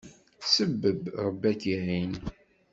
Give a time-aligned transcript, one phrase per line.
[0.53, 2.13] Sebbeb, Rebbi ad k-iεin.